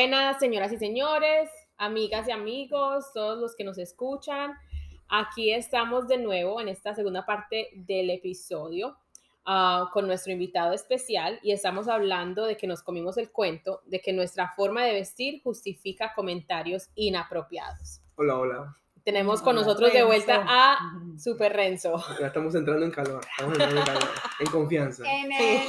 [0.00, 4.54] Buenas, señoras y señores, amigas y amigos, todos los que nos escuchan.
[5.10, 8.96] Aquí estamos de nuevo en esta segunda parte del episodio
[9.44, 14.00] ah, con nuestro invitado especial y estamos hablando de que nos comimos el cuento de
[14.00, 18.00] que nuestra forma de vestir justifica comentarios inapropiados.
[18.16, 18.76] Hola, hola.
[19.04, 20.78] Tenemos con nosotros de vuelta a
[21.18, 22.02] Super Renzo.
[22.18, 24.08] Ya estamos entrando en calor, estamos entrando en calor,
[24.40, 25.04] en confianza.
[25.06, 25.60] En, el-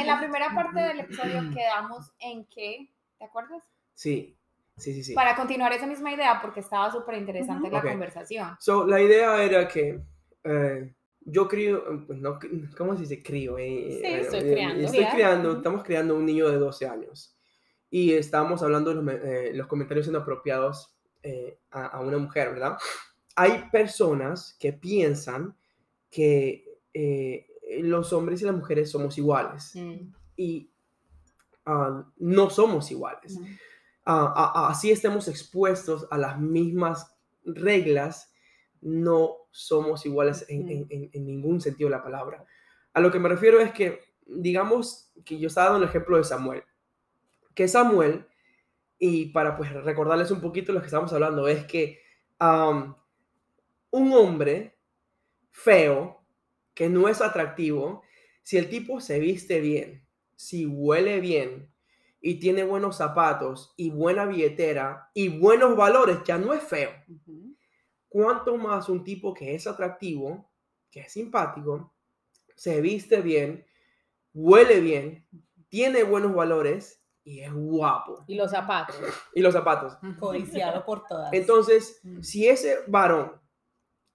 [0.00, 3.62] en la primera parte del episodio quedamos en que, ¿te acuerdas?
[3.94, 4.36] Sí,
[4.76, 5.14] sí, sí, sí.
[5.14, 7.76] Para continuar esa misma idea, porque estaba súper interesante Ujú.
[7.76, 7.86] la Ok.
[7.88, 8.56] conversación.
[8.60, 10.00] So, la idea era que
[10.44, 12.38] eh, yo crío, pues no,
[12.76, 13.58] ¿cómo se dice crío?
[13.58, 14.84] Eh, Sí, eh, estoy eh, criando.
[14.86, 15.58] Estoy criando, Ujú.
[15.58, 17.34] estamos criando un niño de 12 años.
[17.90, 22.76] Y estábamos hablando de los, eh, los comentarios inapropiados eh, a, a una mujer, ¿verdad?
[23.34, 25.56] Hay personas que piensan
[26.10, 26.64] que
[27.80, 29.72] los hombres y las mujeres somos iguales.
[29.74, 30.70] Mm, Y
[31.70, 33.36] ah, no somos iguales.
[33.36, 33.46] Ujú.
[34.10, 34.32] a-
[34.64, 38.32] a- así estemos expuestos a las mismas reglas,
[38.80, 40.70] no somos iguales en, Ujú.
[40.72, 42.42] en- en- en ningún sentido de la palabra.
[42.94, 46.24] A lo que me refiero es que, digamos que yo estaba dando el ejemplo de
[46.24, 46.62] Samuel,
[47.54, 48.26] que Samuel,
[48.98, 52.00] y para pues recordarles un poquito lo que estamos hablando, es que
[53.90, 54.74] un hombre
[55.50, 56.22] feo,
[56.72, 58.02] que no es atractivo,
[58.42, 60.07] si el tipo se viste bien,
[60.38, 61.68] si huele bien
[62.20, 66.90] y tiene buenos zapatos y buena billetera y buenos valores, ya no es feo.
[68.08, 70.48] Cuanto más un tipo que es atractivo,
[70.90, 71.92] que es simpático,
[72.54, 73.66] se viste bien,
[74.32, 75.26] huele bien,
[75.68, 78.24] tiene buenos valores y es guapo.
[78.28, 78.96] Y los zapatos.
[79.34, 79.98] Y los zapatos.
[80.20, 81.32] Codiciado por todas.
[81.32, 83.32] Entonces, si ese varón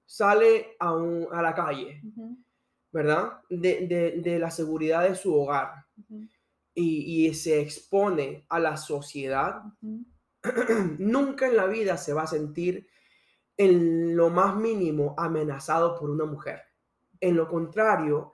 [0.06, 2.02] sale a, un- a la calle,
[2.94, 3.42] ¿verdad?
[3.50, 5.86] De, de- de la seguridad de su hogar
[6.76, 9.64] y, y se expone a la sociedad,
[11.00, 12.88] nunca en la vida se va a sentir
[13.58, 16.62] en lo más mínimo amenazado por una mujer.
[17.20, 18.34] En lo contrario,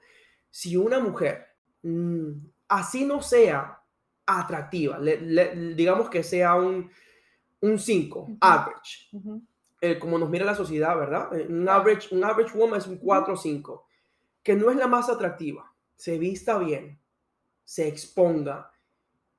[0.49, 1.45] si una mujer,
[1.83, 2.31] mm,
[2.69, 3.79] así no sea
[4.25, 6.89] atractiva, le- le- digamos que sea un
[7.77, 8.37] 5, Ujú.
[8.39, 9.09] average,
[9.81, 11.33] eh, como nos mira la sociedad, ¿verdad?
[11.37, 13.87] Eh, Un average, un average woman es un 4 o 5,
[14.43, 16.99] que no es la más atractiva, se vista bien,
[17.63, 18.71] se exponga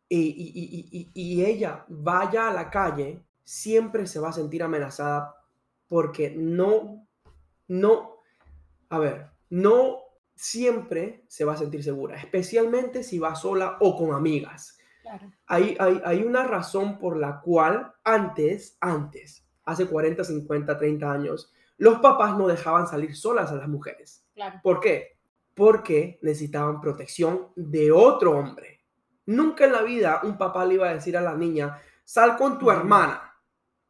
[0.08, 4.62] y, y- y- y- y ella vaya a la calle, siempre se va a sentir
[4.62, 5.34] amenazada
[5.88, 7.06] porque no,
[7.68, 8.20] no,
[8.88, 9.98] a ver, no
[10.34, 15.32] siempre se va a sentir segura, especialmente si va sola o con amigas Claro.
[15.46, 21.52] hay, hay, hay una razón por la cual antes, antes, hace 40, 50, 30 años,
[21.78, 24.24] los papás no dejaban salir solas a las mujeres.
[24.40, 24.60] Claro.
[24.62, 25.18] ¿Por qué?
[25.54, 28.80] Porque necesitaban protección de otro hombre.
[29.26, 32.58] Nunca en la vida un papá le iba a decir a la niña, sal con
[32.58, 33.36] tu hermana,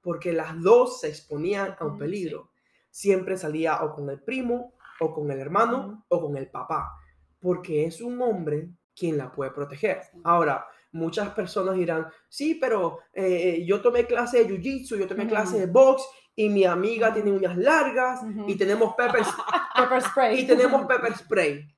[0.00, 2.50] porque las dos se exponían a un peligro.
[2.90, 6.96] Siempre salía o con el primo, o con el hermano, o con el papá,
[7.38, 10.00] porque es un hombre quien la puede proteger.
[10.24, 15.58] Ahora, muchas personas dirán, sí, pero eh, yo tomé clase de jiu-jitsu, yo tomé clase
[15.58, 16.02] de box,
[16.34, 19.22] y mi amiga tiene uñas largas, y tenemos pepper,
[19.76, 20.40] Pepper spray.
[20.40, 21.68] y tenemos pepper spray.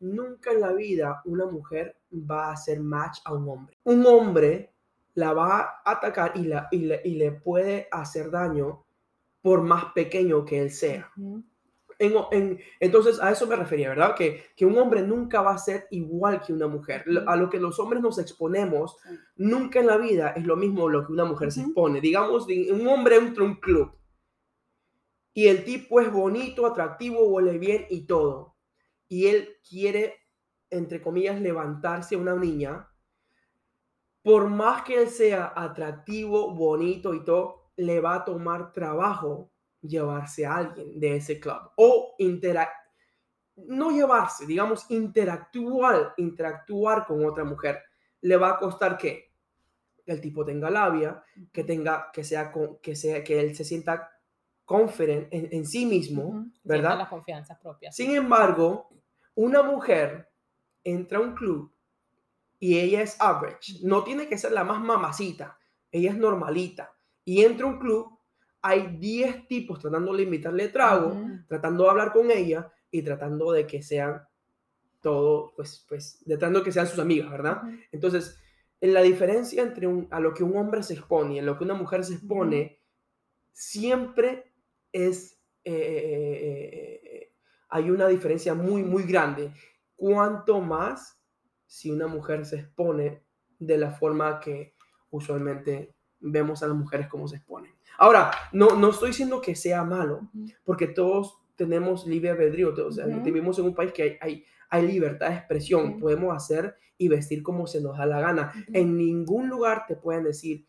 [0.00, 3.76] Nunca en la vida una mujer va a hacer match a un hombre.
[3.84, 4.72] Un hombre
[5.14, 8.84] la va a atacar y, la, y, le, y le puede hacer daño
[9.40, 11.10] por más pequeño que él sea.
[11.98, 14.14] En- en- entonces a eso me refería, ¿verdad?
[14.14, 17.04] Que, que un hombre nunca va a ser igual que una mujer.
[17.26, 18.96] A lo que los hombres nos exponemos,
[19.36, 22.00] nunca en la vida es lo mismo lo que una mujer se expone.
[22.00, 23.92] Digamos, di- un hombre entra a un club
[25.32, 28.56] y el tipo es bonito, atractivo, huele bien y todo.
[29.08, 30.14] Y él quiere,
[30.70, 32.88] entre comillas, levantarse a una niña.
[34.22, 39.52] Por más que él sea atractivo, bonito y todo, le va a tomar trabajo
[39.88, 42.70] llevarse a alguien de ese club o intera
[43.56, 47.82] no llevarse, digamos interactuar, interactuar con otra mujer.
[48.20, 49.32] Le va a costar que
[50.06, 51.22] el tipo tenga labia,
[51.52, 54.10] que tenga que sea con- que sea que él se sienta
[54.64, 56.42] confident en, en sí mismo, Ujú.
[56.42, 56.98] Sienta ¿verdad?
[56.98, 57.92] La confianza propia.
[57.92, 58.88] Sin embargo,
[59.34, 60.28] una mujer
[60.84, 61.72] entra a un club
[62.58, 65.58] y ella es average, no tiene que ser la más mamacita,
[65.90, 66.94] ella es normalita
[67.24, 68.15] y entra a un club,
[68.66, 73.64] hay 10 tipos tratando de invitarle trago, tratando de hablar con ella y tratando de
[73.64, 74.22] que sean
[75.00, 77.62] todo, pues, pues, tratando de que sean sus amigas, ¿verdad?
[77.92, 78.38] Entonces,
[78.80, 81.56] en la diferencia entre un- a lo que un hombre se expone y a lo
[81.58, 82.80] que una mujer se expone,
[83.52, 84.52] siempre
[84.92, 87.32] es, eh, eh, eh,
[87.70, 89.52] hay una diferencia muy, muy grande.
[89.96, 91.20] Cuanto más
[91.66, 93.24] si una mujer se expone
[93.58, 94.74] de la forma que
[95.10, 97.72] usualmente vemos a las mujeres cómo se exponen.
[97.98, 100.28] Ahora, no, no estoy diciendo que sea malo,
[100.64, 103.22] porque todos tenemos libre albedrío, o sea, Ujú.
[103.22, 106.00] vivimos en un país que hay, hay, hay libertad de expresión, Ujú.
[106.00, 108.52] podemos hacer y vestir como se nos da la gana.
[108.54, 108.72] Ujú.
[108.72, 110.66] En ningún lugar te pueden decir,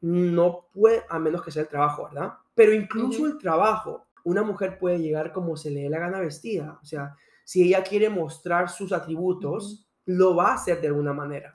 [0.00, 2.34] no puede, a menos que sea el trabajo, ¿verdad?
[2.54, 6.78] Pero incluso el trabajo, una mujer puede llegar como se le dé la gana vestida,
[6.82, 7.14] o sea,
[7.44, 11.52] si ella quiere mostrar sus atributos, lo va a hacer de alguna manera.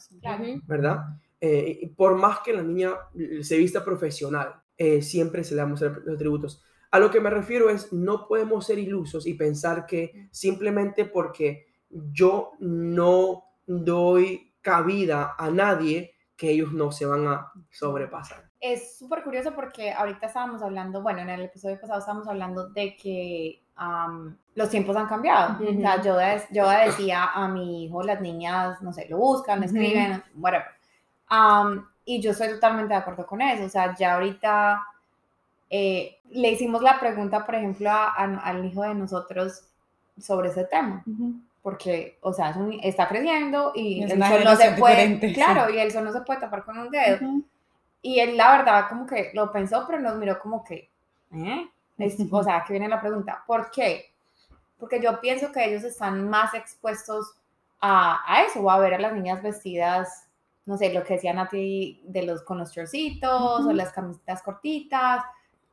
[0.66, 1.06] ¿verdad?
[1.42, 2.94] Eh, por más que la niña
[3.42, 6.64] se vista profesional, eh, siempre se le va a los atributos.
[6.92, 11.66] A lo que me refiero es, no podemos ser ilusos y pensar que simplemente porque
[11.90, 18.50] yo no doy cabida a nadie, que ellos no se van a sobrepasar.
[18.60, 22.96] Es súper curioso porque ahorita estábamos hablando, bueno, en el episodio pasado estábamos hablando de
[22.96, 25.58] que am, los tiempos han cambiado.
[25.64, 29.60] O sea, yo, de- yo decía a mi hijo, las niñas, no sé, lo buscan,
[29.60, 30.66] lo escriben, whatever.
[31.28, 33.66] Am, y yo estoy totalmente de acuerdo con eso.
[33.66, 34.82] O sea, ya ahorita
[35.70, 39.64] eh, le hicimos la pregunta, por ejemplo, a- a- al hijo de nosotros
[40.22, 41.04] sobre ese tema.
[41.64, 45.34] Porque, o sea, es un- está creciendo y Es el sol no se puede, sí.
[45.34, 47.16] claro, y el sol no se puede tapar con un dedo.
[47.26, 47.44] Ujú.
[48.04, 50.88] Y él, la verdad, como que lo pensó, pero nos miró como que,
[51.34, 51.68] ¿eh?
[51.98, 54.12] Es- o sea, que viene la pregunta, ¿por qué?
[54.80, 57.34] Porque yo pienso que ellos están más expuestos
[57.82, 60.28] a, a eso, o a ver a las niñas vestidas,
[60.66, 65.24] no sé, lo que decía Nati de los, con los chorcitos o las camisetas cortitas,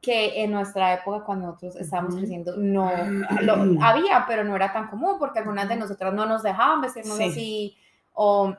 [0.00, 2.20] que en nuestra época, cuando nosotros estábamos Ujú.
[2.20, 2.90] creciendo, no
[3.42, 7.16] lo, había, pero no era tan común, porque algunas de nosotras no nos dejaban vestirnos
[7.16, 7.24] Sí.
[7.24, 7.76] así,
[8.12, 8.54] o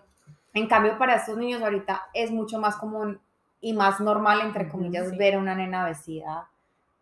[0.53, 3.19] en cambio para estos niños ahorita es mucho más común
[3.59, 5.17] y más normal, entre comillas, sí.
[5.17, 6.49] ver a una nena vestida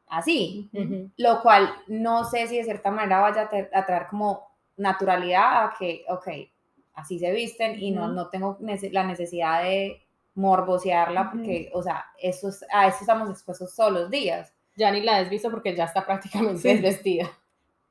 [0.08, 0.70] así,
[1.18, 5.74] lo cual no sé si de cierta manera vaya a, a traer como naturalidad a
[5.78, 6.28] que, ok,
[7.02, 10.02] así se visten y no, no tengo nece- la necesidad de
[10.36, 14.54] morbosearla porque, o sea, eso es- a eso estamos expuestos todos los días.
[14.78, 16.68] Ya ni la has visto porque ya está prácticamente Sí.
[16.70, 17.30] desvestida.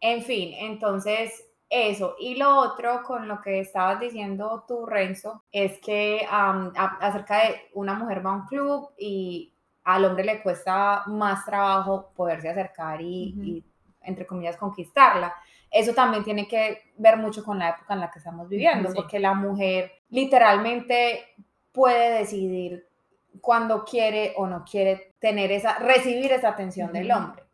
[0.00, 2.16] En fin, entonces eso.
[2.18, 6.70] Y lo otro con lo que estabas diciendo tú, Renzo, es que a-
[7.00, 9.52] acerca de una mujer va a un club y
[9.84, 13.64] al hombre le cuesta más trabajo poderse acercar y, y,
[14.02, 15.34] entre comillas, conquistarla.
[15.70, 18.94] Eso también tiene que ver mucho con la época en la que estamos viviendo, Sí.
[18.96, 21.34] porque la mujer literalmente
[21.72, 22.86] puede decidir
[23.40, 27.44] cuando quiere o no quiere tener esa, recibir esa atención del hombre.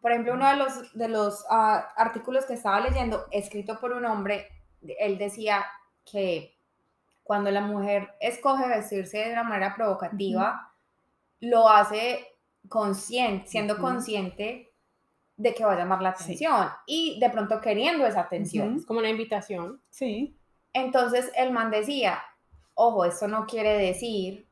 [0.00, 4.06] Por ejemplo, uno de los, de los ah, artículos que estaba leyendo, escrito por un
[4.06, 4.48] hombre,
[4.98, 5.66] él decía
[6.10, 6.54] que
[7.24, 10.72] cuando la mujer escoge vestirse de una manera provocativa,
[11.40, 12.24] lo hace
[12.68, 14.65] consciente, siendo consciente
[15.36, 16.24] de que va a llamar la Sí.
[16.24, 18.76] atención y de pronto queriendo esa atención.
[18.76, 19.80] Es como una invitación.
[19.90, 20.34] Sí.
[20.72, 22.22] Entonces el man decía,
[22.74, 24.46] ojo, esto no quiere decir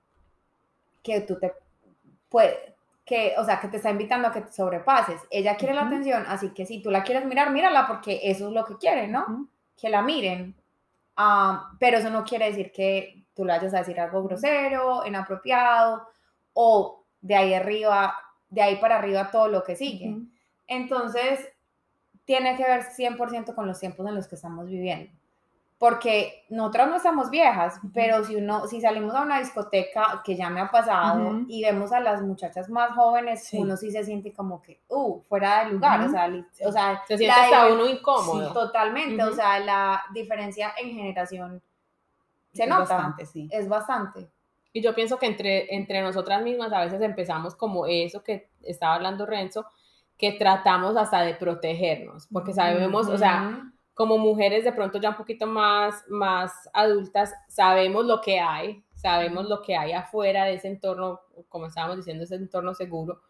[1.03, 1.53] que tú te
[2.29, 2.57] puedes,
[3.05, 5.21] que, o sea, que te está invitando a que te sobrepases.
[5.31, 8.53] Ella quiere la atención, así que si tú la quieres mirar, mírala porque eso es
[8.55, 9.49] lo que quiere, ¿no?
[9.77, 10.55] Que la miren.
[11.17, 16.09] Ah, pero eso no quiere decir que tú le vayas a decir algo grosero, inapropiado,
[16.55, 18.15] o de ahí arriba,
[18.49, 20.11] de ahí para arriba todo lo que sigue.
[20.11, 20.27] Ujú.
[20.67, 21.41] Entonces,
[22.25, 25.11] tiene que ver 100% con los tiempos en los que estamos viviendo.
[25.77, 30.49] Porque nosotras no estamos viejas, pero si uno, si salimos a una discoteca, que ya
[30.49, 31.47] me ha pasado, Ujú.
[31.49, 33.59] y vemos a las muchachas más jóvenes, Sí.
[33.59, 36.09] uno sí se siente como que, uh, fuera de lugar, Ujú.
[36.09, 38.53] o sea, li- o sea, Se siente hasta uno incómodo.
[38.53, 41.61] Totalmente, o sea, la diferencia en generación
[42.53, 43.49] se Es nota, Bastante, sí.
[43.51, 44.29] es bastante.
[44.73, 48.95] Y yo pienso que entre, entre nosotras mismas a veces empezamos como eso que estaba
[48.95, 49.67] hablando Renzo,
[50.17, 55.17] que tratamos hasta de protegernos, porque sabemos, o sea, como mujeres de pronto ya un
[55.17, 60.69] poquito más, más adultas, sabemos lo que hay, sabemos lo que hay afuera de ese
[60.69, 63.23] entorno, como estábamos diciendo, ese entorno seguro.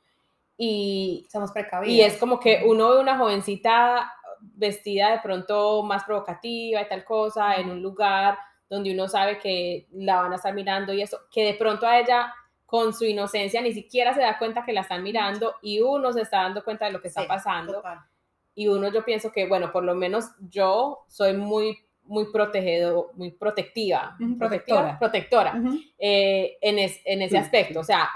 [0.56, 1.94] Y, somos precavidos.
[1.94, 4.10] y es como que uno ve una jovencita
[4.40, 8.38] vestida de pronto más provocativa y tal cosa en un lugar
[8.68, 11.98] donde uno sabe que la van a estar mirando y eso, que de pronto a
[11.98, 12.32] ella
[12.74, 16.22] con su inocencia ni siquiera se da cuenta que la están mirando y uno se
[16.22, 17.98] está dando cuenta de lo que está Sí, pasando total.
[18.56, 23.30] y uno yo pienso que, bueno, por lo menos yo soy muy, muy protegido, muy
[23.30, 25.52] protectiva, protectora, protectora.
[25.98, 27.78] eh, en, es- en ese aspecto.
[27.78, 28.08] O sea,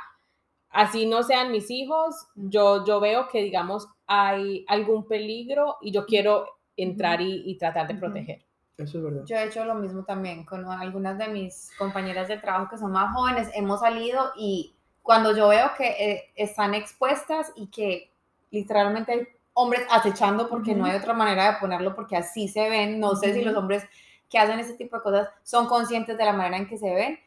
[0.70, 6.04] así no sean mis hijos, yo, yo veo que, digamos, hay algún peligro y yo
[6.04, 6.46] quiero
[6.76, 8.44] entrar y, y tratar de proteger.
[8.78, 9.24] Eso es verdad.
[9.26, 12.92] Yo he hecho lo mismo también con algunas de mis compañeras de trabajo que son
[12.92, 13.50] más jóvenes.
[13.54, 18.10] Hemos salido y cuando yo veo que eh, están expuestas y que
[18.50, 20.92] literalmente hay hombres acechando porque no Ujú.
[20.92, 23.00] hay otra manera de ponerlo porque así se ven.
[23.00, 23.84] No sé si los hombres
[24.30, 27.18] que hacen ese tipo de cosas son conscientes de la manera en que se ven.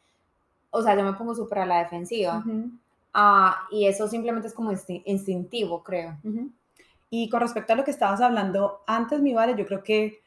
[0.69, 2.37] o sea, yo me pongo súper a la defensiva.
[2.37, 2.69] Ujú,
[3.13, 6.17] Ah, y eso simplemente es como insti- instintivo, creo.
[7.09, 10.21] Y con respecto a lo que estabas hablando antes, mi vale, yo creo que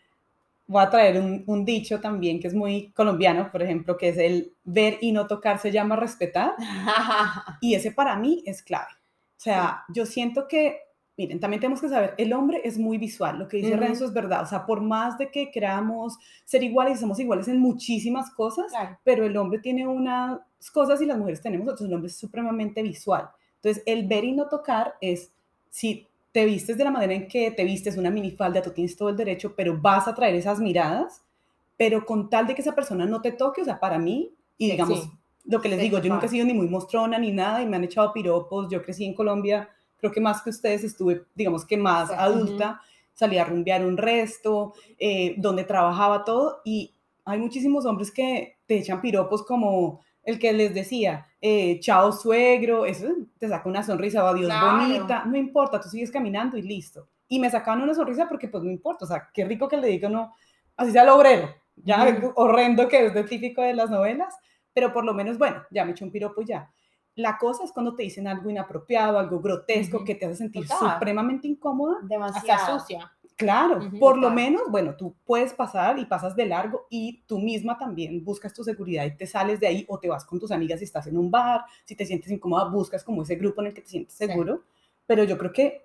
[0.66, 4.18] voy a traer un, un dicho también que es muy colombiano, por ejemplo, que es
[4.18, 6.52] el ver y no tocar se llama respetar.
[7.60, 8.88] Y ese para mí es clave.
[9.36, 10.78] O sea, yo siento que,
[11.18, 13.80] miren, también tenemos que saber, el hombre es muy visual, lo que dice Ujú.
[13.80, 14.42] Renzo es verdad.
[14.42, 18.98] O sea, por más de que queramos ser iguales, somos iguales en muchísimas cosas, Claro.
[19.04, 20.38] pero el hombre tiene unas
[20.72, 21.86] cosas y las mujeres tenemos otras.
[21.88, 23.28] El hombre es supremamente visual.
[23.56, 25.30] Entonces, el ver y no tocar es,
[25.68, 29.08] si te vistes de la manera en que te vistes, una minifalda, tú tienes todo
[29.08, 31.22] el derecho, pero vas a traer esas miradas,
[31.76, 34.68] pero con tal de que esa persona no te toque, o sea, para mí, y
[34.72, 35.10] digamos, sí.
[35.44, 37.66] lo que les Sí, digo, yo nunca he sido ni muy mostrona ni nada y
[37.66, 41.64] me han echado piropos, yo crecí en Colombia, creo que más que ustedes estuve, digamos
[41.64, 42.14] que más Sí.
[42.18, 42.80] adulta,
[43.12, 48.78] salí a rumbear un resto, eh, donde trabajaba todo y hay muchísimos hombres que te
[48.78, 53.06] echan piropos como el que les decía, eh, chao suegro, eso
[53.38, 54.78] te saca una sonrisa, adiós Claro.
[54.78, 57.08] bonita, no importa, tú sigues caminando y listo.
[57.28, 59.88] Y me sacaban una sonrisa porque pues no importa, o sea, qué rico que le
[59.88, 60.32] diga no,
[60.76, 62.32] así sea el obrero, ya Ujú.
[62.36, 64.34] horrendo que es de típico de las novelas,
[64.72, 66.70] pero por lo menos, bueno, ya me eché un piropo ya.
[67.16, 70.06] La cosa es cuando te dicen algo inapropiado, algo grotesco, Ujú.
[70.06, 70.94] que te hace sentir Total.
[70.94, 71.96] supremamente incómoda.
[72.02, 72.80] Hasta Demasiado.
[72.80, 73.12] sucia.
[73.36, 77.76] Claro, por lo menos, bueno, tú puedes pasar y pasas de largo y tú misma
[77.76, 80.78] también buscas tu seguridad y te sales de ahí o te vas con tus amigas
[80.78, 83.74] si estás en un bar, si te sientes incómoda, buscas como ese grupo en el
[83.74, 84.26] que te sientes Sí.
[84.26, 84.62] seguro.
[85.06, 85.82] Pero yo creo que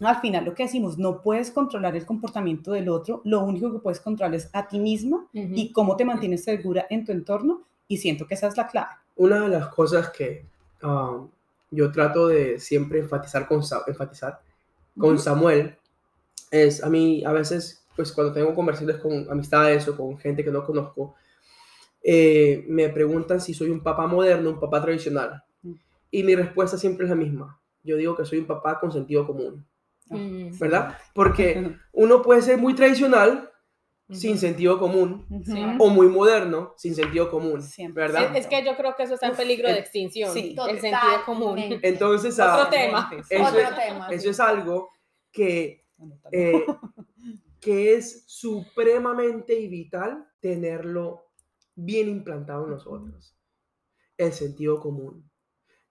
[0.00, 3.78] al final lo que decimos, no puedes controlar el comportamiento del otro, lo único que
[3.78, 7.96] puedes controlar es a ti misma y cómo te mantienes segura en tu entorno y
[7.96, 8.90] siento que esa es la clave.
[9.16, 10.44] Una de las cosas que
[10.82, 11.28] um,
[11.70, 14.40] yo trato de siempre enfatizar con, enfatizar.
[15.18, 15.76] Samuel
[16.50, 20.50] es a mí a veces pues cuando tengo conversaciones con amistades o con gente que
[20.50, 21.14] no conozco
[22.02, 25.42] eh, me preguntan si soy un papá moderno un papá tradicional
[26.10, 29.26] y mi respuesta siempre es la misma yo digo que soy un papá con sentido
[29.26, 29.66] común
[30.08, 30.96] Mm, ¿verdad?
[31.14, 33.50] porque uno puede ser muy tradicional
[34.08, 35.26] sin sentido común.
[35.44, 35.60] Sí.
[35.80, 38.04] o muy moderno sin sentido común Siempre.
[38.04, 38.36] ¿verdad?
[38.36, 40.32] Es, es que yo creo que eso está en Uf, peligro de extinción.
[40.32, 40.54] sí.
[40.70, 41.54] el sentido común.
[41.56, 41.88] Totalmente.
[41.88, 43.10] entonces Otro ah, tema.
[43.28, 44.08] Eso Otro es- tema.
[44.12, 44.28] eso sí.
[44.28, 44.90] es algo
[45.32, 45.84] que.
[46.32, 46.64] Eh,
[47.60, 51.30] que es supremamente y vital tenerlo
[51.74, 53.36] bien implantado en nosotros.
[54.16, 55.30] El sentido común,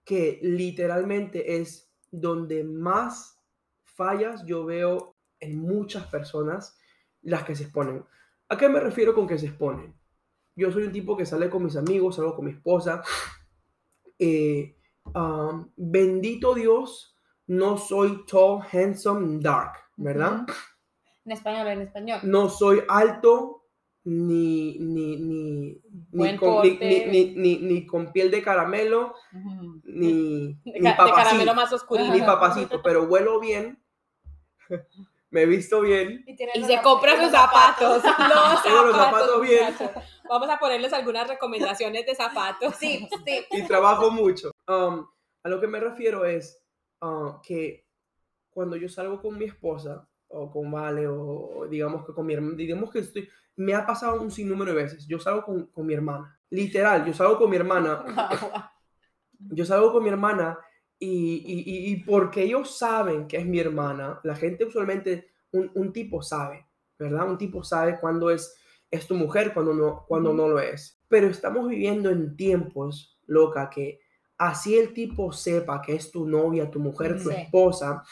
[0.04, 3.40] que literalmente es donde más
[3.84, 6.78] fallas yo veo en muchas personas
[7.22, 8.04] las que se exponen.
[8.48, 9.94] ¿A qué me refiero con que se exponen?
[10.54, 13.02] Yo soy un tipo que sale con mis amigos, salgo con mi esposa.
[14.18, 14.76] eh,
[15.14, 17.15] um, bendito Dios,
[17.48, 20.46] no soy tall, handsome, dark, ¿verdad?
[21.24, 22.20] En español, en español.
[22.22, 23.64] No soy alto
[24.04, 25.80] ni, ni, ni,
[26.12, 26.78] ni, con, ni, porte.
[26.80, 29.14] ni- ni- ni- ni con piel de caramelo,
[29.84, 32.12] ni, De, ni ca- de papacito, caramelo más oscurito.
[32.12, 33.82] ni papacito, pero huelo bien,
[35.30, 38.02] me he visto bien, Y los se compra los sus zapatos.
[38.04, 39.74] Los Tengo los zapatos bien.
[40.28, 42.74] Vamos a ponerles algunas recomendaciones de zapatos.
[42.76, 43.44] Sí, sí.
[43.50, 44.50] y trabajo mucho.
[44.68, 45.06] Um,
[45.42, 46.62] a lo que me refiero es
[47.02, 47.86] uh, que
[48.50, 52.56] cuando yo salgo con mi esposa o con Vale o digamos que con mi hermana,
[52.56, 55.06] digamos que estoy, me ha pasado un sinnúmero de veces.
[55.06, 56.38] Yo salgo con, con mi hermana.
[56.50, 58.04] Literal, yo salgo con mi hermana.
[59.38, 60.58] Yo salgo con mi hermana
[60.98, 65.92] y, y, y- porque ellos saben que es mi hermana, la gente usualmente, un, un
[65.92, 66.66] tipo sabe,
[66.98, 67.28] ¿verdad?
[67.28, 68.56] Un tipo sabe cuándo es,
[68.90, 71.00] es tu mujer, cuando no, cuando no lo es.
[71.08, 74.00] Pero estamos viviendo en tiempos, loca, que
[74.38, 77.36] así el tipo sepa que es tu novia, tu mujer, tu Sí.
[77.36, 78.02] esposa,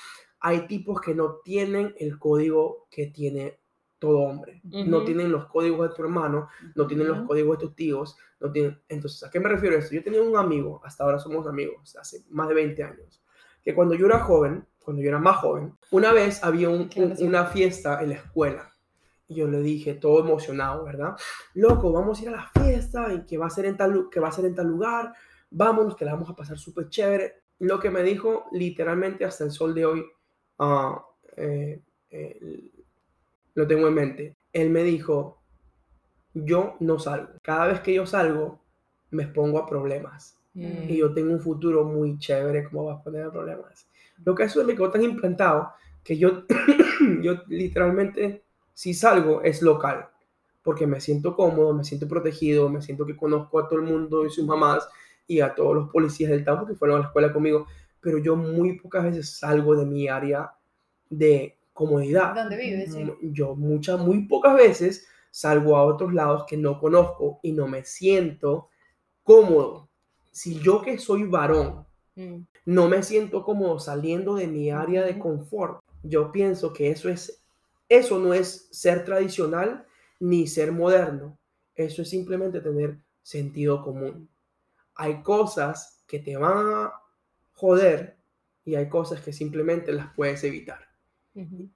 [0.41, 3.59] hay tipos que no tienen el código que tiene
[3.99, 4.61] todo hombre.
[4.65, 8.53] No tienen los códigos de tu hermano, no tienen los códigos de tus tíos, no
[8.53, 8.79] tienen...
[8.89, 9.95] Entonces, ¿a qué me refiero a esto?
[9.95, 13.23] Yo tenía un amigo, hasta ahora somos amigos, hace más de 20 años,
[13.63, 17.15] que cuando yo era joven, cuando yo era más joven, una vez había un- un-
[17.27, 18.71] una fiesta en la escuela.
[19.27, 21.17] Y yo le dije, todo emocionado, ¿verdad?
[21.55, 24.11] Loco, vamos a ir a la fiesta y que va a ser en tal, lu-
[24.11, 25.15] que va a ser en tal lugar,
[25.55, 27.43] vámonos, que la vamos a pasar súper chévere.
[27.61, 30.05] Lo que me dijo, literalmente hasta el sol de hoy,
[30.59, 31.05] ah,
[31.37, 31.81] eh,
[32.11, 32.71] eh,
[33.55, 34.37] lo tengo en mente.
[34.53, 35.41] Él me dijo,
[36.35, 37.35] yo no salgo.
[37.43, 38.61] Cada vez que yo salgo,
[39.11, 40.37] me expongo a problemas.
[40.55, 40.89] Mm.
[40.89, 43.89] Y yo tengo un futuro muy chévere, ¿cómo vas a poner a problemas?
[44.25, 46.45] Lo que eso me quedó tan implantado que yo,
[47.23, 48.43] yo literalmente,
[48.73, 50.09] si salgo, es local.
[50.63, 54.25] Porque me siento cómodo, me siento protegido, me siento que conozco a todo el mundo
[54.25, 54.89] y sus mamás
[55.27, 57.67] y a todos los policías del campo que fueron a la escuela conmigo.
[58.01, 60.53] Pero yo muy pocas veces salgo de mi área
[61.09, 62.35] de comodidad.
[62.35, 62.93] ¿Dónde vives?
[62.93, 63.11] Sí.
[63.23, 67.85] Yo muchas, muy pocas veces salgo a otros lados que no conozco y no me
[67.85, 68.69] siento
[69.23, 69.89] cómodo,
[70.31, 72.47] si yo que soy varón, Mm.
[72.67, 77.43] no me siento cómodo saliendo de mi área de confort, yo pienso que eso es,
[77.89, 79.85] eso no es ser tradicional
[80.21, 81.37] ni ser moderno.
[81.75, 84.29] Eso es simplemente tener sentido común.
[84.97, 86.93] Hay cosas que te van a
[87.53, 88.17] joder
[88.65, 90.81] y hay cosas que simplemente las puedes evitar.
[91.35, 91.69] Me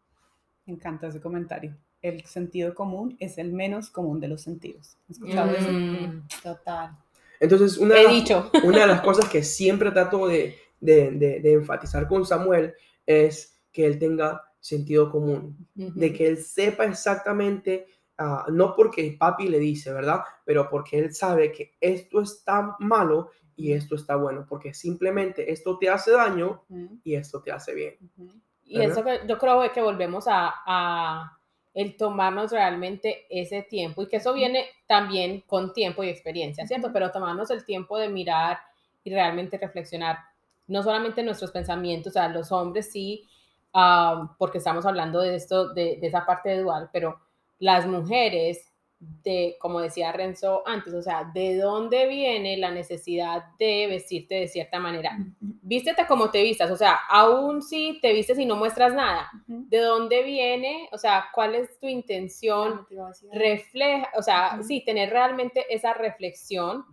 [0.66, 1.76] encanta ese comentario.
[2.00, 4.96] El sentido común es el menos común de los sentidos.
[5.04, 5.68] ¿Has escuchado eso?
[5.72, 6.28] Mm.
[6.42, 6.96] Total.
[7.40, 8.50] Entonces, una de He las- dicho.
[8.64, 12.74] una de las cosas que siempre trato de, de- de- de enfatizar con Samuel
[13.06, 17.86] es que él tenga sentido común, de que él sepa exactamente,
[18.18, 20.22] ah, no porque papi le dice, ¿verdad?
[20.44, 25.78] Pero porque él sabe que esto está malo y esto está bueno, porque simplemente esto
[25.78, 27.98] te hace daño Ujú, y esto te hace bien.
[28.00, 28.40] ujú.
[28.64, 31.38] Y eso que yo creo que volvemos a, a
[31.74, 36.90] el tomarnos realmente ese tiempo y que eso viene también con tiempo y experiencia, ¿cierto?
[36.92, 38.58] Pero tomarnos el tiempo de mirar
[39.04, 40.18] y realmente reflexionar,
[40.66, 43.26] no solamente nuestros pensamientos, o sea, los hombres sí,
[43.72, 47.20] ah, porque estamos hablando de esto, de, de esa parte de dual, pero
[47.58, 48.64] las mujeres,
[48.98, 54.48] de, como decía Renzo antes, o sea, ¿de dónde viene la necesidad de vestirte de
[54.48, 55.16] cierta manera?
[55.40, 59.30] vístete como te vistas, o sea, aún si te vistes y no muestras nada.
[59.46, 60.88] ¿de dónde viene?
[60.92, 62.86] O sea, ¿cuál es tu intención?
[63.32, 66.84] Refleja, o sea, sí, tener realmente esa reflexión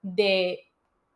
[0.00, 0.60] de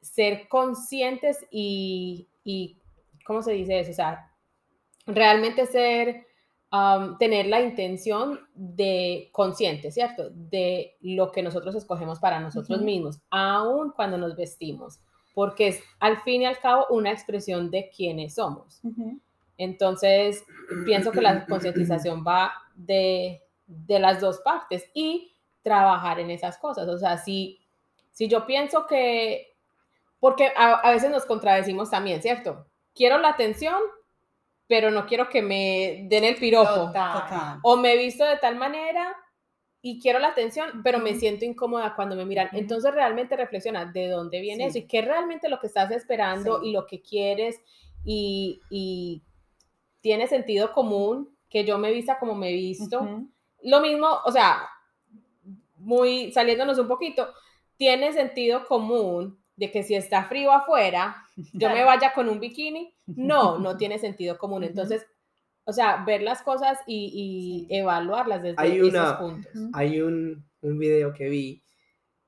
[0.01, 2.79] ser conscientes y, y
[3.25, 3.93] ¿cómo se dice eso?
[3.93, 4.31] O sea,
[5.07, 6.27] realmente ser,
[6.75, 10.31] um, tener la intención de consciente, ¿cierto?
[10.31, 12.85] De lo que nosotros escogemos para nosotros Ujú.
[12.87, 14.99] mismos, aun cuando nos vestimos,
[15.35, 18.81] porque es al fin y al cabo una expresión de quiénes somos.
[18.83, 19.21] Ujú.
[19.57, 20.45] Entonces,
[20.85, 25.33] pienso que la concientización va de, de las dos partes y
[25.63, 26.89] trabajar en esas cosas.
[26.89, 27.61] O sea, si,
[28.11, 29.55] si yo pienso que,
[30.19, 32.67] porque a, a veces nos contradecimos también, ¿cierto?
[32.97, 33.81] Quiero la atención,
[34.67, 36.87] pero no quiero que me den el piropo.
[36.87, 37.23] Total.
[37.23, 37.59] Total.
[37.63, 39.15] O me he visto de tal manera
[39.83, 42.49] y quiero la atención, pero me siento incómoda cuando me miran.
[42.53, 44.69] Entonces realmente reflexiona de dónde viene Sí.
[44.71, 46.69] eso y qué realmente lo que estás esperando Sí.
[46.69, 47.61] y lo que quieres
[48.05, 49.23] y, y
[50.01, 53.07] tiene sentido común que yo me vista como me he visto.
[53.63, 54.69] Lo mismo, o sea,
[55.77, 57.29] muy saliéndonos un poquito,
[57.77, 61.17] tiene sentido común de que si está frío afuera,
[61.53, 62.95] yo me vaya con un bikini.
[63.07, 64.65] No, no tiene sentido común.
[64.65, 65.07] Entonces,
[65.65, 69.53] o sea, ver las cosas y, evaluarlas desde Hay esos una- puntos.
[69.73, 71.63] Hay un, un video que vi,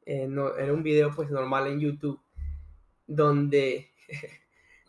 [0.07, 2.21] eh, no, era un video pues normal en YouTube,
[3.07, 3.91] donde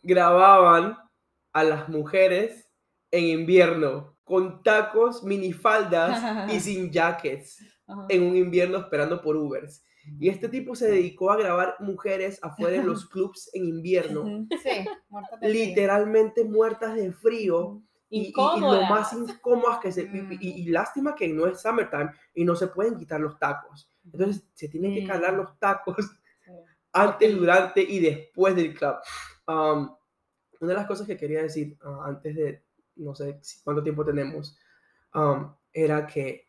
[0.04, 0.98] grababan
[1.54, 2.70] a las mujeres
[3.12, 7.64] en invierno con tacos, minifaldas y sin jackets
[8.10, 9.84] en un invierno esperando por Ubers.
[10.20, 14.48] Y este tipo se dedicó a grabar mujeres afuera de los clubs en invierno.
[14.64, 15.66] Sí, muertas de frío.
[15.66, 20.04] literalmente muertas de frío y, y- y lo más incómodas que se...
[20.04, 20.32] y- Mm.
[20.40, 23.90] Y, y lástima que no es summertime y no se pueden quitar los tacos.
[24.06, 25.38] Entonces se tienen que calar Mm.
[25.38, 25.98] los tacos
[26.46, 26.52] Sí.
[26.94, 28.96] antes, durante y después del club.
[29.48, 29.96] Um,
[30.60, 32.64] una de las cosas que quería decir ah, antes de,
[32.96, 34.58] no sé cuánto tiempo tenemos,
[35.14, 36.48] um, era que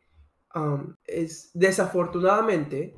[0.55, 2.94] um, es desafortunadamente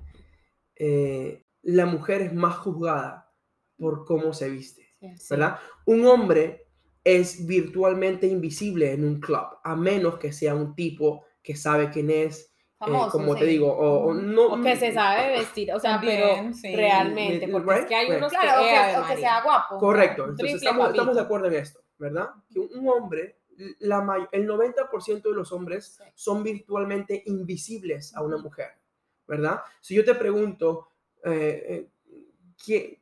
[0.83, 3.31] eh, la mujer es más juzgada
[3.77, 5.27] por cómo se viste, Sí.
[5.31, 5.59] ¿verdad?
[5.87, 6.67] Un hombre
[7.05, 12.11] es virtualmente invisible en un club, a menos que sea un tipo que sabe quién
[12.11, 13.51] es, eh, Famoso, como te sí.
[13.53, 14.47] digo, o, o no...
[14.55, 16.75] O que se sabe vestir, o sea, También, pero sí.
[16.75, 18.17] realmente, Right, porque es que hay right.
[18.19, 19.79] unos Claro, o que, Ave o que sea guapo.
[19.79, 22.29] Correcto, entonces estamos, estamos de acuerdo en esto, ¿verdad?
[22.51, 23.39] Que un, un hombre,
[23.81, 26.05] la el 90% de los hombres Sí.
[26.15, 28.69] son virtualmente invisibles a una mujer,
[29.31, 29.61] ¿verdad?
[29.81, 30.89] Si yo te pregunto,
[31.25, 31.91] eh, eh,
[32.63, 32.99] ¿quién-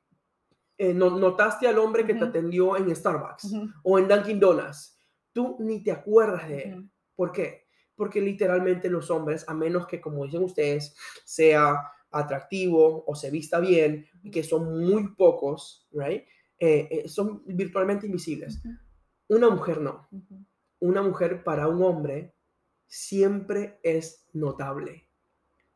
[0.77, 2.29] eh, no- ¿notaste al hombre que te Ujú.
[2.29, 3.69] atendió en Starbucks Ujú.
[3.83, 4.97] o en Dunkin' Donuts?
[5.33, 6.75] Tú ni te acuerdas de él.
[6.79, 6.89] Ujú.
[7.17, 7.65] ¿Por qué?
[7.97, 13.59] Porque literalmente los hombres, a menos que, como dicen ustedes, sea atractivo o se vista
[13.59, 16.23] bien, que son muy pocos, right?
[16.61, 18.61] Eh, eh, son virtualmente invisibles.
[19.29, 20.09] Una mujer no.
[20.81, 22.35] Una mujer para un hombre
[22.87, 25.08] siempre es notable.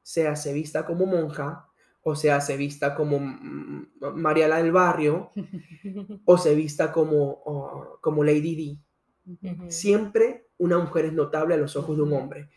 [0.03, 1.69] Sea se vista como monja,
[2.03, 5.31] o sea se vista como mm, Mariala del Barrio,
[6.25, 8.79] o se vista como, oh, como Lady
[9.25, 9.49] D.
[9.53, 9.71] Ujú.
[9.71, 12.51] Siempre una mujer es notable a los ojos de un hombre.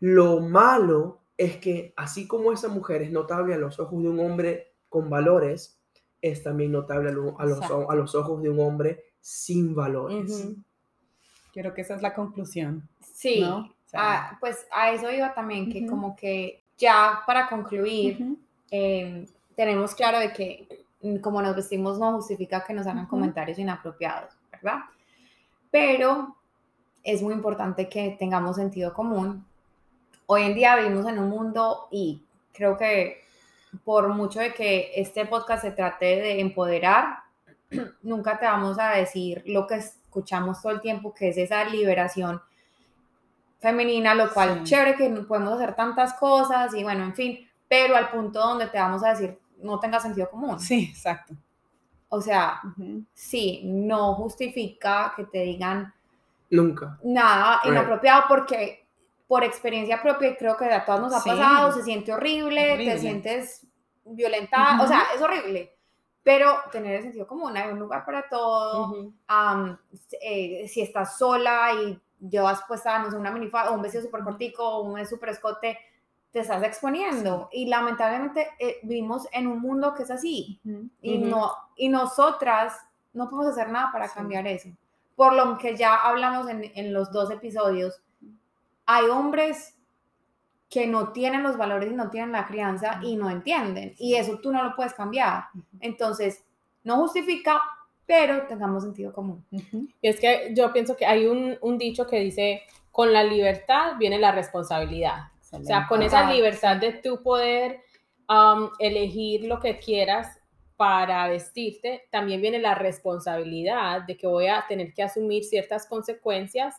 [0.00, 4.20] Lo malo es que así como esa mujer es notable a los ojos de un
[4.20, 5.80] hombre con valores,
[6.20, 10.46] es también notable a, lo- a los, a los ojos de un hombre sin valores.
[11.52, 12.88] Creo que esa es la conclusión.
[13.00, 13.74] Sí, ¿no?
[13.94, 18.36] Ah, pues a eso iba también, que como que ya para concluir,
[18.70, 23.58] eh, tenemos claro de que mm, como nos vestimos no justifica que nos hagan comentarios
[23.58, 24.80] inapropiados, ¿verdad?
[25.70, 26.36] Pero
[27.02, 29.44] es muy importante que tengamos sentido común.
[30.26, 32.22] Hoy en día vivimos en un mundo y
[32.52, 33.22] creo que
[33.84, 37.20] por mucho de que este podcast se trate de empoderar,
[38.02, 42.40] nunca te vamos a decir lo que escuchamos todo el tiempo, que es esa liberación
[43.58, 44.64] femenina, lo cual Sí.
[44.70, 48.66] chévere que no podemos hacer tantas cosas y bueno, en fin, pero al punto donde
[48.68, 50.58] te vamos a decir no tenga sentido común.
[50.60, 51.34] Sí, exacto.
[52.08, 53.02] O sea, Ujú.
[53.12, 55.92] sí, no justifica que te digan
[56.50, 56.98] Nunca.
[57.02, 57.72] nada Right.
[57.72, 58.86] inapropiado porque
[59.26, 61.28] por experiencia propia y creo que a todos nos ha Sí.
[61.30, 62.92] pasado, se siente horrible, Horrible.
[62.94, 63.66] te sientes
[64.04, 65.74] violentada, o sea, es horrible.
[66.22, 69.12] Pero tener el sentido común, hay un lugar para todo.
[70.20, 74.80] Eh, si estás sola y llevas puesta, no sé, una minifalda un vestido súper cortico
[74.80, 75.78] un súper escote,
[76.30, 77.48] te estás exponiendo.
[77.52, 80.60] Y lamentablemente eh, vivimos en un mundo que es así.
[81.00, 82.76] Y, no, y nosotras
[83.12, 84.14] no podemos hacer nada para Sí.
[84.14, 84.68] cambiar eso.
[85.16, 88.02] Por lo que ya hablamos en, en los dos episodios,
[88.86, 89.74] hay hombres
[90.70, 93.94] que no tienen los valores y no tienen la crianza y no entienden.
[93.98, 95.44] Y eso tú no lo puedes cambiar.
[95.80, 96.44] Entonces,
[96.84, 97.62] no justifica,
[98.08, 99.44] pero tengamos sentido común.
[100.00, 103.96] Y es que yo pienso que hay un, un dicho que dice, con la libertad
[103.98, 105.24] viene la responsabilidad.
[105.52, 107.82] O sea, con esa libertad de tú poder
[108.26, 110.40] um, elegir lo que quieras
[110.78, 116.76] para vestirte, también viene la responsabilidad de que voy a tener que asumir ciertas consecuencias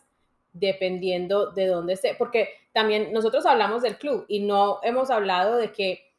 [0.52, 2.16] dependiendo de dónde esté.
[2.18, 6.09] Porque también nosotros hablamos del club y no hemos hablado de que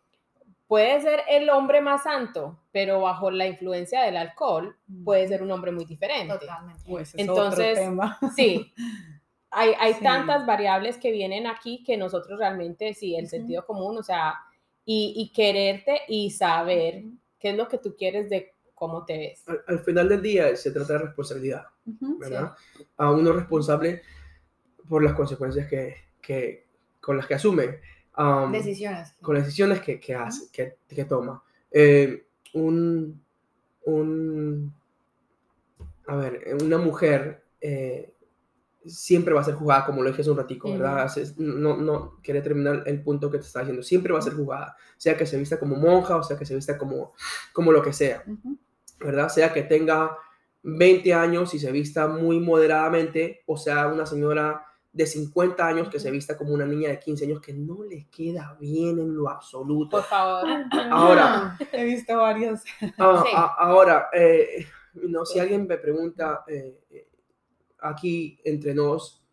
[0.71, 5.51] puede ser el hombre más santo, pero bajo la influencia del alcohol puede ser un
[5.51, 6.33] hombre muy diferente.
[6.39, 6.81] Totalmente.
[6.87, 8.17] Pues es Entonces, otro tema.
[8.37, 8.73] Sí,
[9.51, 9.99] hay, hay Sí.
[10.01, 13.29] tantas variables que vienen aquí que nosotros realmente, sí, el Ujú.
[13.31, 14.35] sentido común, o sea,
[14.85, 17.17] y, y quererte y saber Ujú.
[17.37, 19.43] qué es lo que tú quieres de cómo te ves.
[19.49, 22.17] Al, al final del día se trata de responsabilidad, Ujú.
[22.17, 22.53] ¿verdad?
[22.95, 24.03] A uno responsable
[24.87, 26.65] por las consecuencias que, que-
[27.01, 27.81] con las que asume.
[28.17, 29.13] Um, Decisiones.
[29.21, 31.43] con decisiones que, que hace, que, que toma.
[31.71, 33.21] Eh, un,
[33.85, 34.73] un-
[36.07, 38.13] a ver, una mujer eh,
[38.85, 41.09] siempre va a ser juzgada, como lo dije hace un ratico, ¿verdad?
[41.37, 43.83] No, no quiere terminar el punto que te está diciendo.
[43.83, 46.55] Siempre va a ser juzgada, sea que se vista como monja o sea que se
[46.55, 47.13] vista como,
[47.53, 48.23] como lo que sea.
[48.99, 49.29] ¿verdad?
[49.29, 50.17] Sea que tenga
[50.63, 55.99] 20 años y se vista muy moderadamente, o sea, una señora de 50 años que
[55.99, 59.29] se vista como una niña de 15 años que no le queda bien en lo
[59.29, 59.97] absoluto.
[59.97, 60.47] Por favor.
[60.91, 62.61] Ahora, He visto varios.
[62.97, 63.31] Ah, Sí.
[63.35, 67.07] ah, ahora, eh, no, si alguien me pregunta eh,
[67.79, 69.23] aquí entre nos,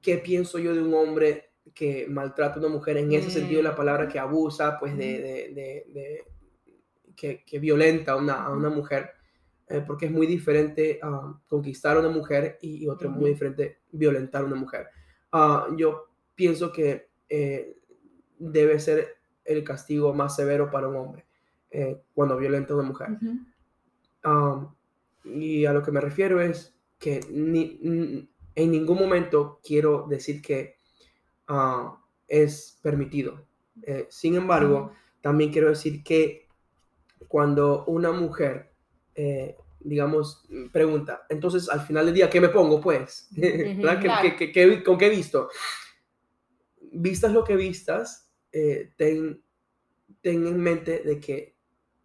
[0.00, 3.68] ¿qué pienso yo de un hombre que maltrata a una mujer en ese sentido de
[3.68, 6.24] la palabra, que abusa, pues de, de- de- de-
[7.14, 9.10] que, que violenta a una, a una mujer?
[9.68, 13.28] Eh, porque es muy diferente ah, conquistar a una mujer y, y otro muy Ujú.
[13.30, 14.86] diferente violentar a una mujer.
[15.32, 17.76] Ah, yo pienso que eh,
[18.38, 21.26] debe ser el castigo más severo para un hombre
[21.70, 23.08] eh, cuando violenta a una mujer.
[23.10, 23.38] Ujú.
[24.24, 24.74] Um,
[25.24, 30.76] y a lo que me refiero es que ni- en ningún momento quiero decir que
[31.48, 33.46] ah, es permitido.
[33.82, 36.46] Eh, sin embargo, también quiero decir que
[37.28, 38.72] cuando una mujer,
[39.16, 42.80] eh, digamos, pregunta, entonces al final del día, ¿qué me pongo?
[42.80, 43.98] Pues, ¿verdad?
[44.00, 44.22] ¿Qué- claro.
[44.22, 45.48] qué- qué- qué- ¿con qué he visto?
[46.92, 49.42] Vistas lo que vistas, eh, ten,
[50.20, 51.56] ten en mente de que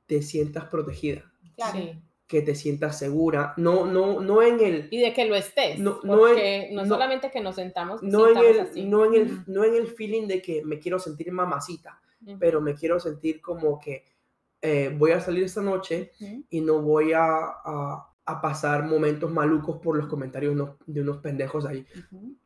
[0.05, 1.79] te sientas protegida Claro.
[1.79, 2.01] Sí.
[2.27, 5.79] que te sientas segura, no, no, no en el, Y de que lo estés.
[5.79, 8.85] No- no en- porque no, no- solamente que nos sentamos, no en el, así.
[8.85, 11.99] no en el, no en el feeling de que me quiero sentir mamacita,
[12.39, 14.05] pero me quiero sentir como que
[14.61, 16.11] eh, voy a salir esta noche
[16.49, 21.01] y no voy a, a- a pasar momentos malucos por los comentarios de unos, de
[21.01, 21.85] unos pendejos ahí.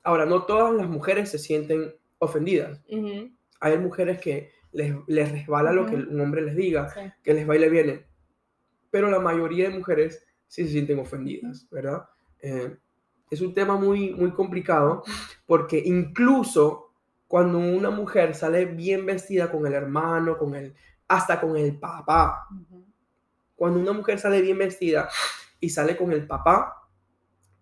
[0.04, 2.82] Ahora, no todas las mujeres se sienten ofendidas.
[3.60, 7.02] Hay mujeres que les, les resbala lo que un hombre les diga, Sí.
[7.24, 8.06] que les baile bien.
[8.90, 12.06] Pero la mayoría de mujeres sí se sienten ofendidas, ¿verdad?
[12.42, 12.78] Eh,
[13.30, 15.04] es un tema muy, muy complicado
[15.46, 16.94] porque incluso
[17.28, 20.74] cuando una mujer sale bien vestida con el hermano, con el,
[21.08, 22.48] hasta con el papá,
[23.56, 25.10] cuando una mujer sale bien vestida
[25.60, 26.90] y sale con el papá,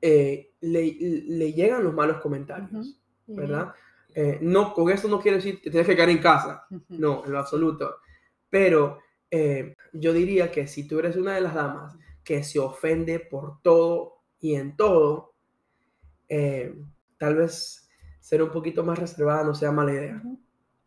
[0.02, 3.00] eh, le, le llegan los malos comentarios.
[3.26, 3.74] ¿verdad?
[4.14, 7.32] Eh, no, con eso no quiere decir que tienes que quedar en casa, no, en
[7.32, 7.96] lo absoluto.
[8.50, 9.00] Pero
[9.32, 13.62] eh, yo diría que si tú eres una de las damas que se ofende por
[13.62, 15.34] todo y en todo,
[17.18, 20.22] tal vez ser un poquito más reservada no sea mala idea.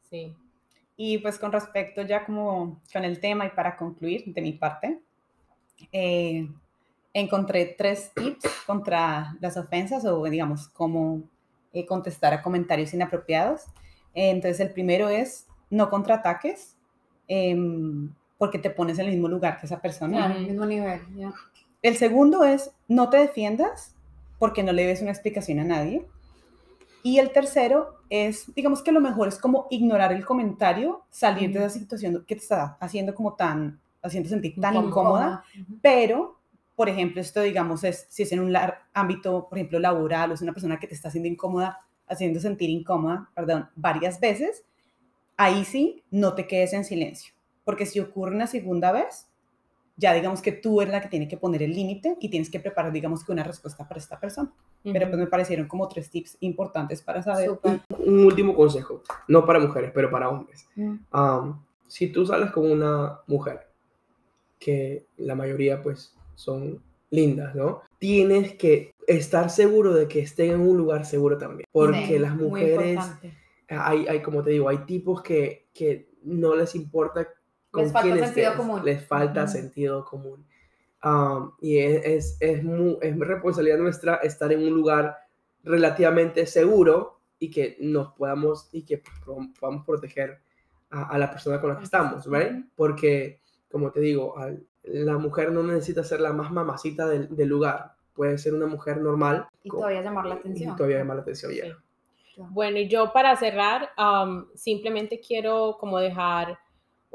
[0.02, 0.36] Sí.
[0.96, 5.00] Y pues con respecto ya como con el tema y para concluir de mi parte,
[5.92, 6.48] eh,
[7.12, 11.22] encontré tres tips contra las ofensas o digamos cómo
[11.72, 13.64] eh, contestar a comentarios inapropiados.
[14.14, 16.76] entonces el primero es no contraataques
[17.28, 20.26] em, porque te pones en el mismo lugar que esa persona.
[20.26, 21.00] Claro, mismo nivel.
[21.82, 23.94] El segundo es no te defiendas
[24.38, 26.06] porque no le des una explicación a nadie.
[27.06, 31.60] Y el tercero es, digamos que lo mejor es como ignorar el comentario, salir de
[31.60, 35.44] esa situación que te está haciendo como tan, haciendo sentir tan incómoda,
[35.80, 36.40] pero,
[36.74, 38.52] por ejemplo, esto digamos es, si es en un
[38.92, 42.70] ámbito, por ejemplo, laboral o es una persona que te está haciendo incómoda, haciendo sentir
[42.70, 44.64] incómoda, perdón, varias veces,
[45.36, 49.28] ahí sí, no te quedes en silencio, porque si ocurre una segunda vez,
[49.96, 52.60] ya digamos que tú eres la que tiene que poner el límite y tienes que
[52.60, 54.52] preparar, digamos que una respuesta para esta persona.
[54.82, 57.58] Pero pues me parecieron como tres tips importantes para saber.
[57.98, 60.68] Un último consejo, no para mujeres, pero para hombres.
[60.76, 60.96] Mm.
[61.88, 63.68] Si tú sales con una mujer,
[64.58, 67.82] que la mayoría pues son lindas, ¿no?
[67.98, 71.66] Tienes que estar seguro de que estén en un lugar seguro también.
[71.72, 73.00] Porque Sí, las mujeres,
[73.68, 77.26] hay, hay, como te digo, hay tipos que, que no les importa
[77.82, 78.84] Les falta quién sentido estés, común.
[78.84, 79.52] Les falta Ujú.
[79.52, 80.46] sentido común.
[81.00, 85.16] Am, y es, es, es, mu- es responsabilidad nuestra estar en un lugar
[85.62, 89.02] relativamente seguro y que nos podamos y que
[89.60, 90.40] podamos proteger
[90.90, 92.64] a, a la persona con la que estamos, ¿vale?
[92.74, 97.48] Porque, como te digo, al- la mujer no necesita ser la más mamacita del, del
[97.48, 97.94] lugar.
[98.14, 100.76] Puede ser una mujer normal Y con- todavía llamar la y atención.
[100.76, 101.58] todavía llamar la atención, Sí.
[101.58, 101.76] ya.
[102.38, 106.58] Bueno, y yo para cerrar, am, simplemente quiero como dejar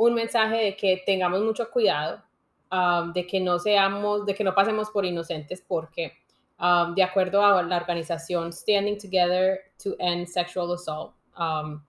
[0.01, 2.23] un mensaje de que tengamos mucho cuidado,
[2.71, 6.13] am, de que no seamos, de que no pasemos por inocentes, porque
[6.57, 11.85] am, de acuerdo a la organización Standing Together to End Sexual Assault, am,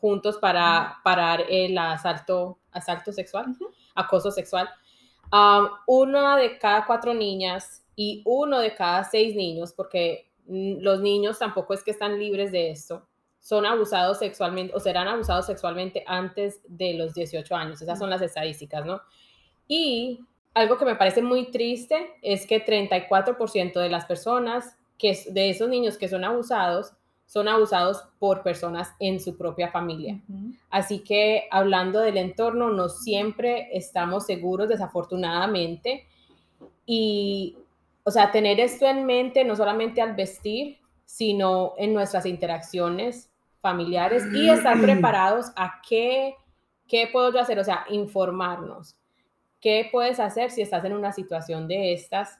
[0.00, 3.54] juntos para parar el asalto, asalto sexual,
[3.94, 4.66] acoso sexual,
[5.30, 11.00] am, una de cada cuatro niñas y uno de cada seis niños, porque mm, los
[11.02, 13.06] niños tampoco es que están libres de esto,
[13.44, 17.82] son abusados sexualmente o serán abusados sexualmente antes de los 18 años.
[17.82, 19.02] Esas son las estadísticas, ¿no?
[19.68, 20.20] Y
[20.54, 25.68] algo que me parece muy triste es que 34% de las personas, que de esos
[25.68, 26.94] niños que son abusados,
[27.26, 30.22] son abusados por personas en su propia familia.
[30.70, 36.06] Así que hablando del entorno, no siempre estamos seguros, desafortunadamente.
[36.86, 37.58] Y,
[38.04, 43.32] o sea, tener esto en mente no solamente al vestir, sino en nuestras interacciones
[43.64, 46.34] familiares y estar preparados a qué,
[46.86, 48.94] qué puedo yo hacer, o sea, informarnos.
[49.58, 52.38] ¿Qué puedes hacer si estás en una situación de estas?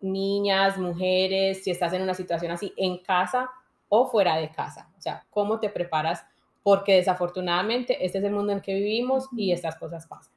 [0.00, 3.48] Niñas, mujeres, si estás en una situación así en casa
[3.88, 4.90] o fuera de casa.
[4.98, 6.24] O sea, ¿cómo te preparas?
[6.64, 10.32] Porque desafortunadamente este es el mundo en el que vivimos y estas cosas pasan.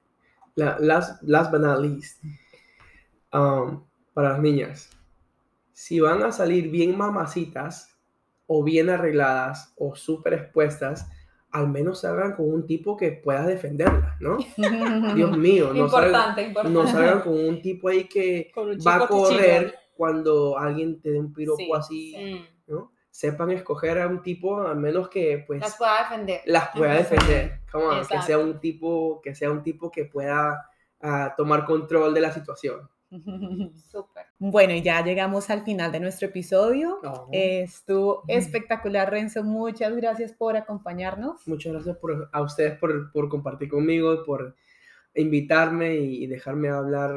[0.56, 2.24] La- last, last but not least,
[3.34, 4.92] um, para las niñas,
[5.72, 7.93] si van a salir bien mamacitas
[8.48, 11.10] o bien arregladas o súper expuestas,
[11.52, 14.38] al menos salgan con un tipo que pueda defenderlas, ¿no?
[15.16, 16.74] Dios mío, no salgan, Importante, importante.
[16.80, 18.52] no salgan con un tipo ahí que
[18.86, 22.72] va a chico correr cuando alguien te dé un piropo Sí, así, Mm.
[22.72, 22.92] ¿no?
[23.12, 26.42] Sepan escoger a un tipo, al menos que pues Las pueda defender.
[26.46, 27.60] las pueda defender.
[27.72, 30.68] Come on, que sea un tipo, que sea un tipo que pueda
[31.02, 32.90] ah, tomar control de la situación.
[33.92, 34.26] Súper.
[34.40, 37.00] Bueno, y ya llegamos al final de nuestro episodio.
[37.04, 37.28] No.
[37.32, 39.44] Estuvo espectacular, Renzo.
[39.44, 41.48] Muchas gracias por acompañarnos.
[41.48, 44.56] Muchas gracias por, a ustedes por, por compartir conmigo, por
[45.16, 47.14] invitarme y dejarme hablar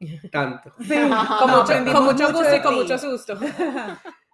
[0.32, 0.72] tanto.
[0.80, 0.94] Sí,
[1.38, 2.80] Con mucho, con mucho gusto de y con ti.
[2.80, 3.34] mucho susto.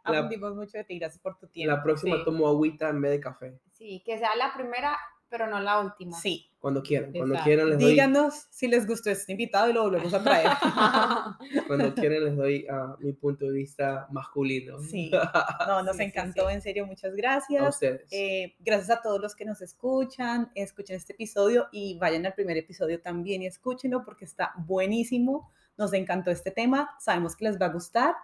[0.05, 0.99] Aprendimos mucho de ti.
[0.99, 1.75] Gracias por tu tiempo.
[1.77, 2.25] La próxima Sí.
[2.25, 3.59] tomo agüita en vez de café.
[3.73, 4.97] Sí, que sea la primera,
[5.29, 6.17] pero no la última.
[6.19, 7.45] Sí, Cuando quieran, cuando Exacto.
[7.49, 10.49] quieran les doy, díganos si les gustó este invitado y lo volvemos a traer.
[11.67, 14.79] cuando quieran les doy ah, mi punto de vista masculino.
[14.81, 15.11] Sí.
[15.69, 16.55] No, nos Sí, encantó, sí.
[16.55, 17.69] en serio, muchas A gracias.
[17.69, 18.07] ustedes.
[18.11, 22.57] Eh, gracias a todos los que nos escuchan, escuchen este episodio y vayan al primer
[22.57, 25.51] episodio también y escúchenlo porque está buenísimo.
[25.77, 28.15] Nos encantó este tema, sabemos que les va a gustar.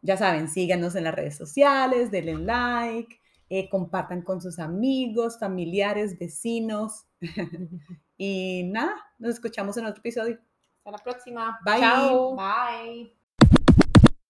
[0.00, 3.20] Ya saben, síganos en las redes sociales, denle like,
[3.54, 7.04] eh, compartan con sus amigos, familiares, vecinos.
[8.16, 10.38] y nada, nos escuchamos en otro episodio.
[10.78, 11.58] Hasta la próxima.
[11.62, 11.80] Bye.
[11.80, 12.34] Chao.
[12.34, 13.21] Bye.